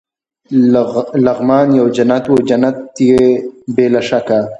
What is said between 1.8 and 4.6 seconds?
جنت وو، جنت يې بې له شکه.